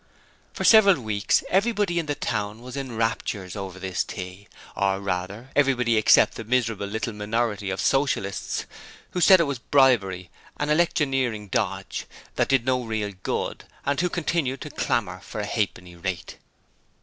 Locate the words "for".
0.51-0.63, 15.19-15.39